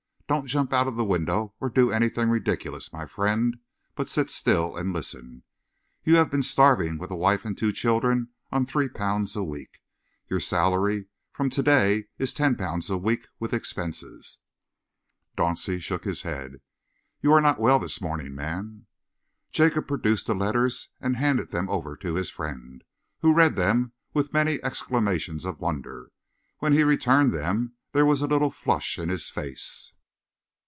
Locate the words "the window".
0.95-1.55